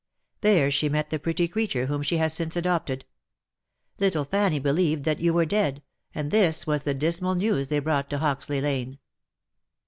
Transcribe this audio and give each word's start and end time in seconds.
There 0.41 0.71
she 0.71 0.89
met 0.89 1.11
the 1.11 1.19
pretty 1.19 1.47
creature 1.47 1.85
whom 1.85 2.01
she 2.01 2.17
has 2.17 2.33
since 2.33 2.55
adopted. 2.55 3.05
Little 3.99 4.25
Fanny 4.25 4.57
believed 4.57 5.03
that 5.03 5.19
you 5.19 5.31
were 5.31 5.45
dead, 5.45 5.83
and 6.15 6.31
this 6.31 6.65
was 6.65 6.81
the 6.81 6.95
dismal 6.95 7.35
news 7.35 7.67
they 7.67 7.77
brought 7.77 8.09
to 8.09 8.17
Hoxley 8.17 8.61
lane. 8.61 8.97